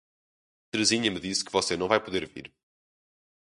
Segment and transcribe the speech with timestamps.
[0.71, 2.51] Terezinha me disse que você não vai poder vir.